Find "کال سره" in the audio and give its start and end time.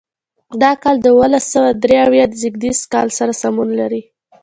2.93-3.33